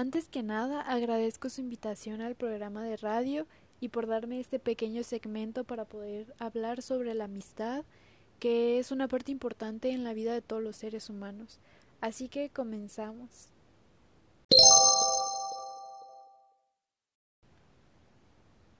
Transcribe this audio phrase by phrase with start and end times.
[0.00, 3.46] Antes que nada, agradezco su invitación al programa de radio
[3.82, 7.84] y por darme este pequeño segmento para poder hablar sobre la amistad,
[8.38, 11.58] que es una parte importante en la vida de todos los seres humanos.
[12.00, 13.50] Así que comenzamos.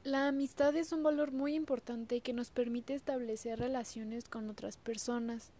[0.02, 5.50] La amistad es un valor muy importante que nos permite establecer relaciones con otras personas.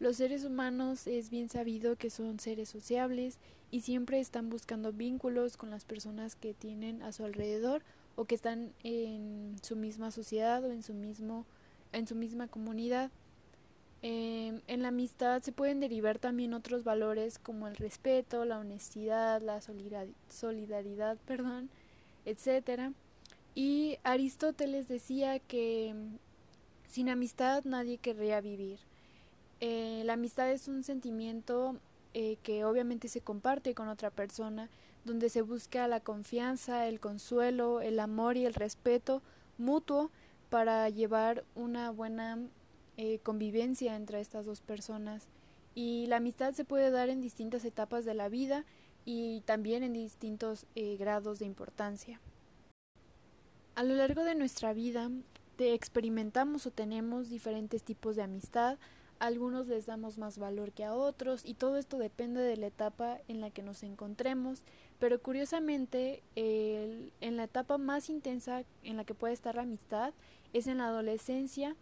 [0.00, 3.38] Los seres humanos es bien sabido que son seres sociables
[3.72, 7.82] y siempre están buscando vínculos con las personas que tienen a su alrededor
[8.14, 11.46] o que están en su misma sociedad o en su mismo
[11.92, 13.10] en su misma comunidad.
[14.02, 19.42] Em, en la amistad se pueden derivar también otros valores como el respeto, la honestidad,
[19.42, 21.70] la solidaridad, perdón,
[22.24, 22.92] etcétera.
[23.54, 25.94] Y Aristóteles decía que
[26.88, 28.87] sin amistad nadie querría vivir.
[29.60, 31.76] Eh, la amistad es un sentimiento
[32.14, 34.68] eh, que obviamente se comparte con otra persona,
[35.04, 39.22] donde se busca la confianza, el consuelo, el amor y el respeto
[39.56, 40.10] mutuo
[40.50, 42.38] para llevar una buena
[42.96, 45.26] eh, convivencia entre estas dos personas.
[45.74, 48.64] Y la amistad se puede dar en distintas etapas de la vida
[49.04, 50.66] y también en distintos
[50.98, 52.20] grados de importancia.
[53.74, 55.08] A lo largo de nuestra vida
[55.58, 58.78] experimentamos o tenemos diferentes tipos de amistad,
[59.18, 63.18] algunos les damos más valor que a otros y todo esto depende de la etapa
[63.28, 64.62] en la que nos encontremos,
[64.98, 70.12] pero curiosamente en la etapa más intensa en la que puede estar la amistad
[70.52, 71.76] es en la adolescencia,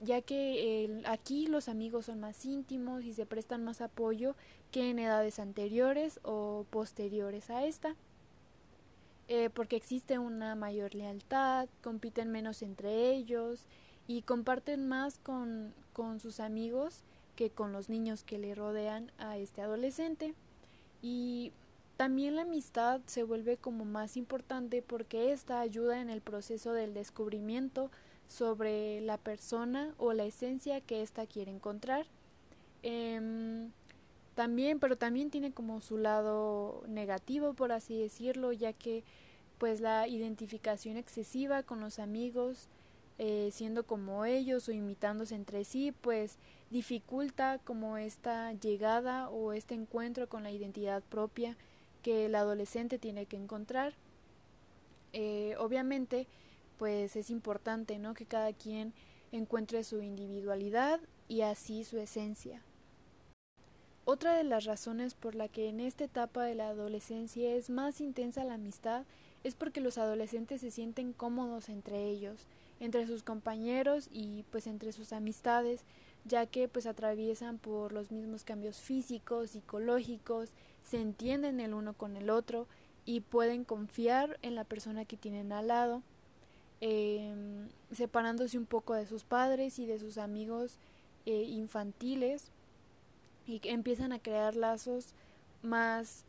[0.00, 4.34] ya que aquí los amigos son más íntimos y se prestan más apoyo
[4.70, 7.96] que en edades anteriores o posteriores a esta.
[9.26, 13.66] Eh, porque existe una mayor lealtad, compiten menos entre ellos,
[14.06, 17.02] y comparten más con, con sus amigos
[17.36, 20.34] que con los niños que le rodean a este adolescente.
[21.00, 21.52] Y
[21.96, 26.92] también la amistad se vuelve como más importante porque esta ayuda en el proceso del
[26.92, 27.90] descubrimiento
[28.28, 32.06] sobre la persona o la esencia que ésta quiere encontrar.
[32.82, 33.70] Em,
[34.34, 39.04] también, pero también tiene como su lado negativo, por así decirlo, ya que
[39.58, 42.68] pues la identificación excesiva con los amigos
[43.18, 46.36] eh, siendo como ellos o imitándose entre sí, pues
[46.70, 51.56] dificulta como esta llegada o este encuentro con la identidad propia
[52.02, 53.94] que el adolescente tiene que encontrar.
[55.12, 56.26] Eh, obviamente,
[56.78, 58.14] pues es importante, ¿no?
[58.14, 58.92] Que cada quien
[59.30, 62.62] encuentre su individualidad y así su esencia.
[64.04, 68.00] Otra de las razones por la que en esta etapa de la adolescencia es más
[68.00, 69.04] intensa la amistad
[69.44, 72.46] es porque los adolescentes se sienten cómodos entre ellos,
[72.84, 75.80] entre sus compañeros y pues entre sus amistades,
[76.24, 80.50] ya que pues atraviesan por los mismos cambios físicos, psicológicos,
[80.84, 82.66] se entienden el uno con el otro
[83.04, 86.02] y pueden confiar en la persona que tienen al lado,
[86.80, 90.76] em, separándose un poco de sus padres y de sus amigos
[91.26, 92.50] eh, infantiles
[93.46, 95.14] y empiezan a crear lazos
[95.62, 96.24] más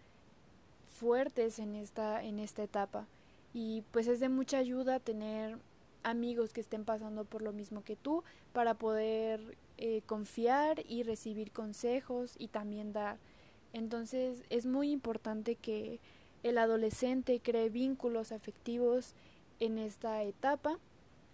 [0.94, 3.06] fuertes en esta en esta etapa.
[3.54, 5.58] Y pues es de mucha ayuda tener
[6.06, 8.24] amigos que estén pasando por lo mismo que tú
[8.54, 13.18] para poder eh, confiar y recibir consejos y también dar.
[13.74, 16.00] Entonces es muy importante que
[16.44, 19.16] el adolescente cree vínculos afectivos
[19.60, 20.78] en esta etapa,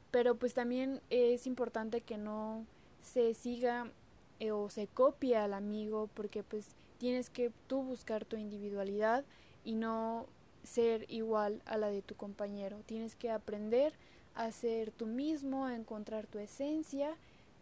[0.10, 2.66] pero pues también es importante que no
[3.02, 3.92] se siga
[4.40, 6.66] eh, o se copie al amigo porque pues
[6.98, 9.26] tienes que tú buscar tu individualidad
[9.66, 10.28] y no
[10.64, 12.78] ser igual a la de tu compañero.
[12.86, 13.94] Tienes que aprender
[14.36, 17.16] a ser tú mismo, encontrar tu esencia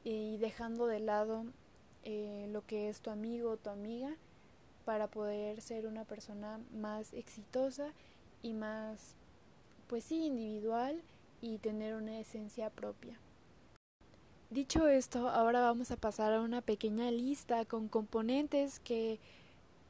[0.03, 1.45] y dejando de lado
[2.03, 4.15] eh, lo que es tu amigo o tu amiga
[4.85, 7.93] para poder ser una persona más exitosa
[8.41, 9.15] y más,
[9.87, 11.01] pues sí, individual
[11.41, 13.19] y tener una esencia propia.
[14.49, 19.19] Dicho esto, ahora vamos a pasar a una pequeña lista con componentes que,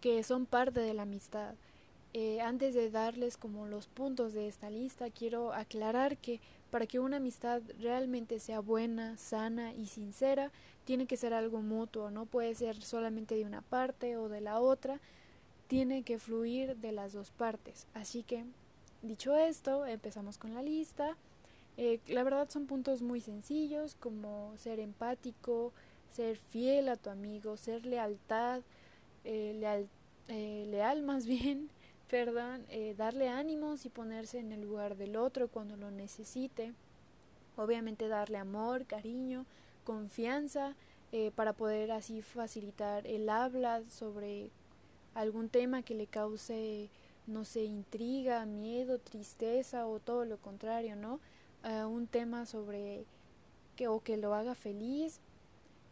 [0.01, 1.55] que son parte de la amistad.
[2.13, 6.99] Eh, antes de darles como los puntos de esta lista, quiero aclarar que para que
[6.99, 10.51] una amistad realmente sea buena, sana y sincera,
[10.85, 14.59] tiene que ser algo mutuo, no puede ser solamente de una parte o de la
[14.59, 14.99] otra,
[15.67, 17.87] tiene que fluir de las dos partes.
[17.93, 18.43] Así que,
[19.01, 21.15] dicho esto, empezamos con la lista.
[21.77, 25.73] Eh, la verdad son puntos muy sencillos como ser empático,
[26.11, 28.61] ser fiel a tu amigo, ser lealtad,
[29.23, 29.87] eh, leal,
[30.27, 31.69] leal más bien,
[32.09, 36.73] perdón, eh, darle ánimos y ponerse en el lugar del otro cuando lo necesite.
[37.55, 39.45] Obviamente darle amor, cariño,
[39.83, 40.75] confianza
[41.11, 44.49] eh, para poder así facilitar el habla sobre
[45.13, 46.89] algún tema que le cause
[47.27, 51.19] no sé, intriga, miedo, tristeza o todo lo contrario, ¿no?
[51.87, 53.03] un tema sobre
[53.75, 55.19] que o que lo haga feliz.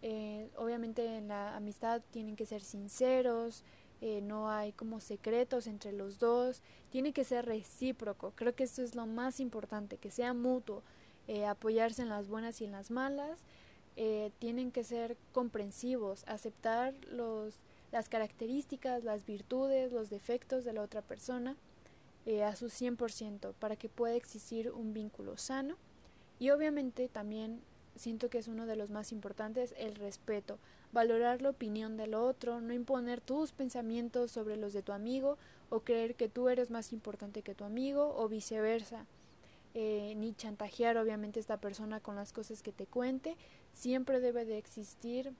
[0.02, 3.64] Eh, obviamente en la amistad tienen que ser sinceros,
[4.02, 6.62] eh, no hay como secretos entre los dos,
[6.92, 8.32] tiene que ser recíproco.
[8.36, 10.84] Creo que esto es lo más importante, que sea mutuo,
[11.28, 13.40] eh, apoyarse en las buenas y en las malas.
[14.40, 17.56] tienen que ser comprensivos, aceptar los,
[17.92, 21.56] las características, las virtudes, los defectos de la otra persona
[22.46, 25.78] a su 100% para que pueda existir un vínculo sano.
[26.40, 27.62] Y obviamente también
[27.98, 30.60] siento que es uno de los más importantes, el respeto,
[30.92, 35.38] valorar la opinión del otro, no imponer tus pensamientos sobre los de tu amigo
[35.70, 39.06] o creer que tú eres más importante que tu amigo o viceversa.
[39.74, 43.38] Eh, ni chantajear obviamente a esta persona con las cosas que te cuente.
[43.74, 45.34] Siempre debe de existir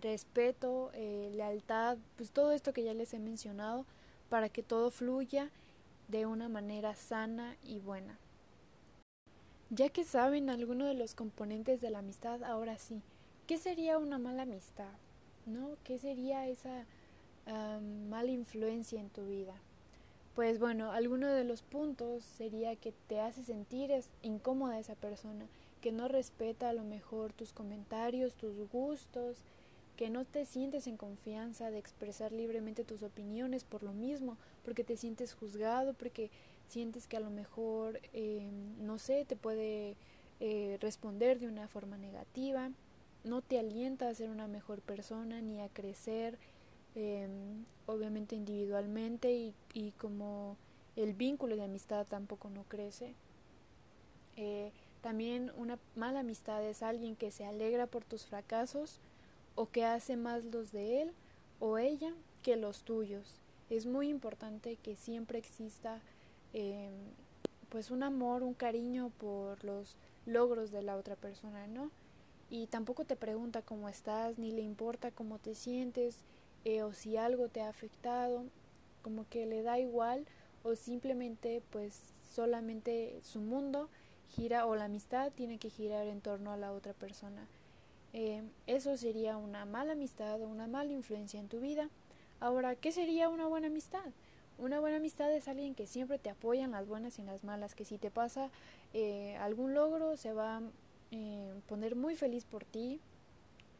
[0.00, 3.84] respeto, eh, lealtad, pues todo esto que ya les he mencionado
[4.30, 5.50] para que todo fluya
[6.08, 8.18] de una manera sana y buena.
[9.74, 13.00] Ya que saben alguno de los componentes de la amistad, ahora sí,
[13.46, 14.92] ¿qué sería una mala amistad?
[15.46, 15.76] ¿No?
[15.82, 16.84] ¿Qué sería esa
[18.10, 19.54] mala influencia en tu vida?
[20.34, 23.90] Pues bueno, alguno de los puntos sería que te hace sentir
[24.20, 25.46] incómoda esa persona,
[25.80, 29.38] que no respeta a lo mejor tus comentarios, tus gustos,
[29.96, 34.36] que no te sientes en confianza de expresar libremente tus opiniones por lo mismo,
[34.66, 36.30] porque te sientes juzgado, porque
[36.72, 39.94] sientes que a lo mejor, eh, no sé, te puede
[40.40, 42.70] eh, responder de una forma negativa,
[43.24, 46.38] no te alienta a ser una mejor persona ni a crecer,
[46.94, 47.28] eh,
[47.86, 50.56] obviamente individualmente y, y, como
[50.96, 53.14] el vínculo de amistad tampoco no crece.
[55.02, 59.00] también una mala amistad es alguien que se alegra por tus fracasos
[59.56, 61.12] o que hace más los de él
[61.60, 63.40] o ella que los tuyos.
[63.68, 66.00] Es muy importante que siempre exista
[66.52, 66.92] Em,
[67.68, 69.96] pues un amor, un cariño por los
[70.26, 71.90] logros de la otra persona, ¿no?
[72.50, 76.18] Y tampoco te pregunta cómo estás, ni le importa cómo te sientes,
[76.64, 78.44] eh, o si algo te ha afectado,
[79.02, 80.26] como que le da igual,
[80.62, 82.00] o simplemente pues
[82.34, 83.88] solamente su mundo
[84.28, 87.46] gira o la amistad tiene que girar en torno a la otra persona.
[88.12, 91.88] Em, eso sería una mala amistad o una mala influencia en tu vida.
[92.40, 94.04] Ahora, ¿qué sería una buena amistad?
[94.62, 97.42] Una buena amistad es alguien que siempre te apoya en las buenas y en las
[97.42, 98.48] malas, que si te pasa
[98.94, 100.62] eh, algún logro se va a
[101.10, 103.00] eh, poner muy feliz por ti.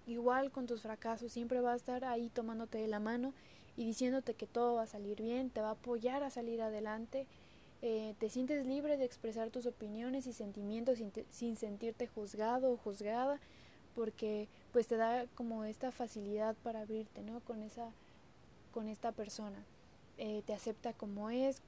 [0.09, 3.33] Igual con tus fracasos siempre va a estar ahí tomándote de la mano
[3.77, 7.29] y diciéndote que todo va a salir bien, te va a apoyar a salir adelante.
[7.81, 12.77] Eh, te sientes libre de expresar tus opiniones y sentimientos sin, sin sentirte juzgado o
[12.77, 13.39] juzgada
[13.95, 17.39] porque pues te da como esta facilidad para abrirte, ¿no?
[17.39, 17.93] Con esa
[18.73, 19.65] con esta persona.
[20.19, 21.63] Eh, te acepta como es,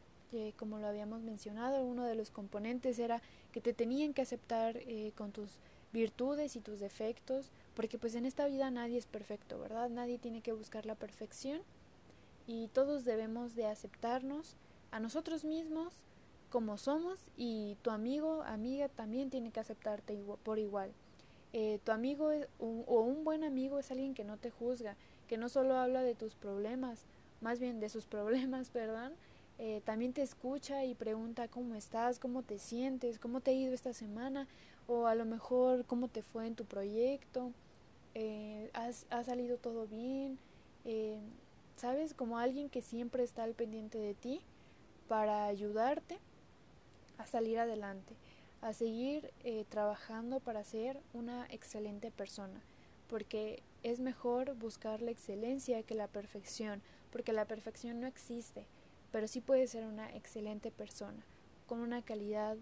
[0.57, 5.13] como lo habíamos mencionado, uno de los componentes era que te tenían que aceptar eh,
[5.17, 5.59] con tus
[5.93, 9.89] virtudes y tus defectos, porque pues en esta vida nadie es perfecto, ¿verdad?
[9.91, 11.61] Nadie tiene que buscar la perfección
[12.47, 14.57] y todos debemos de aceptarnos
[14.91, 15.93] a nosotros mismos
[16.51, 20.93] como somos y tu amigo, amiga también tiene que aceptarte por igual.
[21.53, 24.97] Eh, tu amigo o un buen amigo es alguien que no te juzga,
[25.29, 27.05] que no solo habla de tus problemas,
[27.45, 29.13] más bien de sus problemas, perdón,
[29.59, 33.73] eh, también te escucha y pregunta cómo estás, cómo te sientes, cómo te ha ido
[33.73, 34.49] esta semana,
[34.89, 37.53] o a lo mejor cómo te fue en tu proyecto,
[38.15, 40.39] eh, has, ha salido todo bien,
[40.85, 41.19] eh,
[41.77, 44.41] sabes, como alguien que siempre está al pendiente de ti
[45.07, 46.19] para ayudarte
[47.19, 48.15] a salir adelante,
[48.63, 49.31] a seguir
[49.69, 52.61] trabajando para ser una excelente persona,
[53.09, 56.81] porque es mejor buscar la excelencia que la perfección,
[57.15, 58.67] porque la perfección no existe,
[59.13, 61.25] pero sí puede ser una excelente persona,
[61.69, 62.57] con una calidad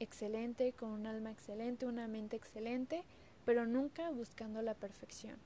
[0.00, 3.04] excelente, con un alma excelente, una mente excelente,
[3.44, 5.36] pero nunca buscando la perfección.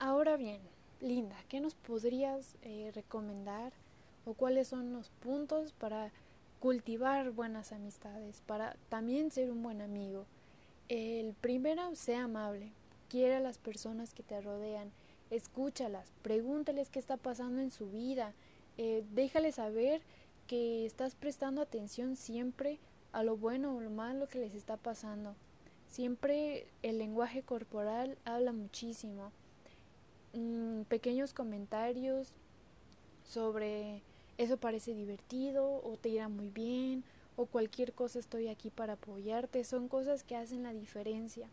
[0.00, 0.60] Ahora bien,
[1.00, 3.72] Linda, ¿qué nos podrías eh, recomendar
[4.26, 6.10] o cuáles son los puntos para
[6.58, 10.26] cultivar buenas amistades, para también ser un buen amigo?
[10.88, 12.72] El primero, sea amable,
[13.08, 14.90] quiere a las personas que te rodean,
[15.30, 18.32] escúchalas, pregúntales qué está pasando en su vida,
[18.76, 20.02] eh, déjales saber
[20.46, 22.78] que estás prestando atención siempre
[23.12, 25.34] a lo bueno o lo malo que les está pasando.
[25.88, 29.32] Siempre el lenguaje corporal habla muchísimo.
[30.34, 32.34] Mm, pequeños comentarios
[33.24, 34.02] sobre
[34.36, 37.04] eso parece divertido o te irá muy bien
[37.36, 41.48] o cualquier cosa estoy aquí para apoyarte son cosas que hacen la diferencia.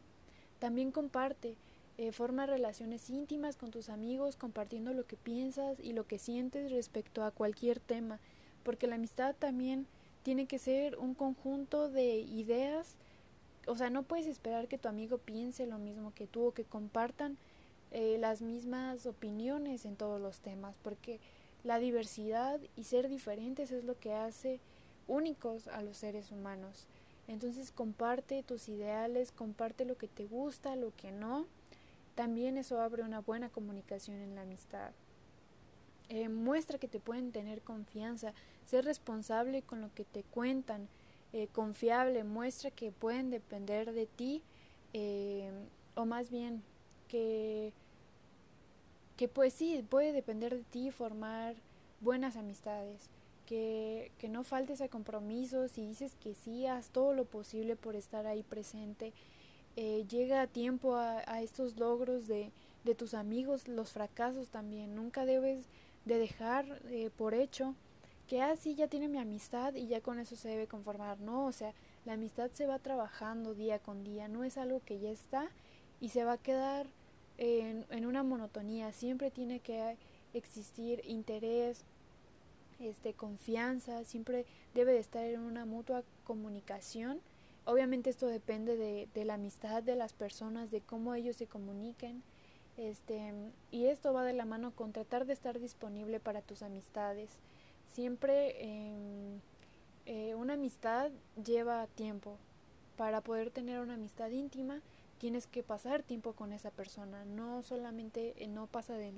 [0.60, 1.58] También comparte
[1.98, 6.72] Eh, forma relaciones íntimas con tus amigos, compartiendo lo que piensas y lo que sientes
[6.72, 8.20] respecto a cualquier tema,
[8.64, 9.88] porque la amistad también
[10.24, 12.96] tiene que ser un conjunto de ideas,
[13.66, 16.66] o sea, no puedes esperar que tu amigo piense lo mismo que tú o que
[16.66, 17.38] compartan
[17.92, 21.22] eh, las mismas opiniones en todos los temas, porque
[21.64, 24.60] la diversidad y ser diferentes es lo que hace
[25.08, 26.88] únicos a los seres humanos.
[27.28, 31.48] Entonces comparte tus ideales, comparte lo que te gusta, lo que no.
[32.16, 34.92] También eso abre una buena comunicación en la amistad.
[36.08, 38.34] Eh, muestra que te pueden tener confianza,
[38.66, 40.88] ser responsable con lo que te cuentan,
[41.34, 44.42] eh, confiable, muestra que pueden depender de ti,
[44.94, 45.52] eh,
[45.96, 46.64] o más bien
[47.08, 47.74] que,
[49.18, 51.56] que pues sí, puede depender de ti formar
[52.02, 53.10] buenas amistades
[53.46, 57.96] que, que no faltes a compromisos y dices que sí, haz todo lo posible por
[57.96, 59.12] estar ahí presente.
[59.76, 62.52] Eh, llega a tiempo a, estos logros de,
[62.84, 64.96] de, tus amigos, los fracasos también.
[64.96, 65.66] Nunca debes
[66.06, 67.76] de dejar eh, por hecho
[68.28, 71.20] que así ah, ya tiene mi amistad y ya con eso se debe conformar.
[71.20, 71.74] No, o sea,
[72.06, 75.50] la amistad se va trabajando día con día, no es algo que ya está
[76.00, 76.88] y se va a quedar
[77.38, 78.92] en, en una monotonía.
[78.94, 79.98] Siempre tiene que
[80.34, 81.86] existir interés,
[82.80, 87.20] este, confianza, siempre debe de estar en una mutua comunicación.
[87.66, 92.22] Obviamente esto depende de, la amistad de las personas, de cómo ellos se comuniquen.
[92.78, 93.34] Este,
[93.72, 97.32] y esto va de la mano con tratar de estar disponible para tus amistades.
[97.94, 99.40] Siempre em,
[100.06, 101.10] eh, una amistad
[101.44, 102.38] lleva tiempo.
[102.98, 104.82] Para poder tener una amistad íntima,
[105.18, 107.26] tienes que pasar tiempo con esa persona.
[107.26, 109.16] No solamente eh, no pasa del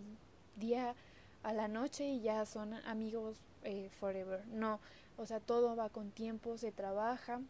[0.56, 0.96] día
[1.44, 4.48] a la noche y ya son amigos eh, forever.
[4.48, 4.80] No,
[5.18, 7.42] o sea, todo va con tiempo, se trabaja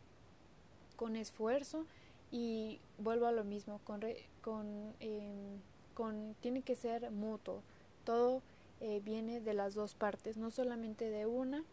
[0.98, 1.86] con esfuerzo
[2.32, 4.02] y vuelvo a lo mismo, con,
[4.42, 5.62] con, em,
[5.94, 7.62] con tiene que ser mutuo.
[8.04, 8.42] Todo
[8.82, 11.64] eh, viene de las dos partes, no solamente de una.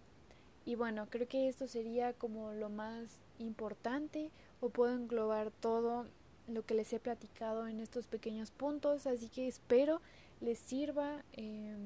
[0.64, 3.08] Y bueno, creo que esto sería como lo más
[3.40, 6.06] importante o puedo englobar todo
[6.46, 10.00] lo que les he platicado en estos pequeños puntos, así que espero
[10.40, 11.24] les sirva.
[11.32, 11.76] Eh,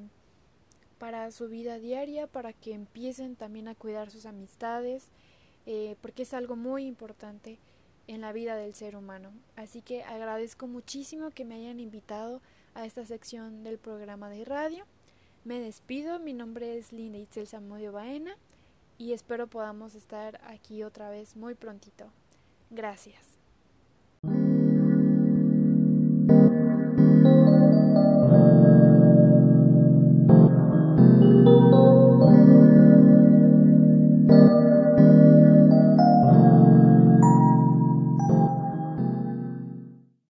[0.99, 5.07] para su vida diaria, para que empiecen también a cuidar sus amistades,
[5.71, 7.59] eh, porque es algo muy importante
[8.07, 9.33] en la vida del ser humano.
[9.55, 12.41] Así que agradezco muchísimo que me hayan invitado
[12.73, 14.87] a esta sección del programa de radio.
[15.45, 18.35] Me despido, mi nombre es Linda Itzel Samudio Baena
[18.97, 22.11] y espero podamos estar aquí otra vez muy prontito.
[22.71, 23.38] Gracias.